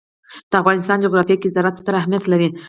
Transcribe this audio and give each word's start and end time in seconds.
د 0.49 0.53
افغانستان 0.61 0.97
جغرافیه 1.05 1.37
کې 1.41 1.53
زراعت 1.55 1.75
ستر 1.81 1.93
اهمیت 2.01 2.23
لري. 2.31 2.47